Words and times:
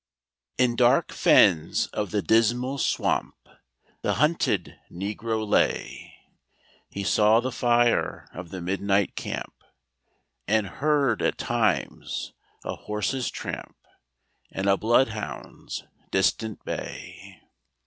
In 0.57 0.75
dark 0.75 1.11
fens 1.11 1.85
of 1.93 2.09
the 2.09 2.23
Dismal 2.23 2.79
Swamp 2.79 3.47
The 4.01 4.13
hunted 4.15 4.79
Negro 4.91 5.47
lay; 5.47 6.15
He 6.89 7.03
saw 7.03 7.39
the 7.39 7.51
fire 7.51 8.27
of 8.33 8.49
the 8.49 8.61
midnight 8.61 9.15
camp, 9.15 9.53
And 10.47 10.65
heard 10.65 11.21
at 11.21 11.37
times 11.37 12.33
a 12.65 12.73
horse's 12.75 13.29
tramp 13.29 13.75
And 14.51 14.67
a 14.67 14.75
bloodhound's 14.75 15.83
distant 16.09 16.65
bay. 16.65 17.39